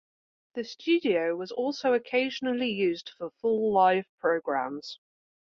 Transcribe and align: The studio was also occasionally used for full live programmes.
The 0.55 0.63
studio 0.63 1.35
was 1.35 1.51
also 1.51 1.93
occasionally 1.93 2.71
used 2.71 3.11
for 3.19 3.29
full 3.39 3.71
live 3.71 4.05
programmes. 4.17 4.97